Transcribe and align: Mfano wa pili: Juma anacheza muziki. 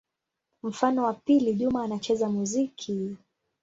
Mfano 0.63 1.03
wa 1.03 1.13
pili: 1.13 1.53
Juma 1.53 1.83
anacheza 1.83 2.29
muziki. 2.29 3.17